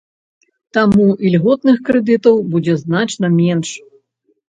Таму 0.77 1.05
ільготных 1.29 1.77
крэдытаў 1.91 2.43
будзе 2.57 2.81
значна 2.83 3.35
менш. 3.39 3.69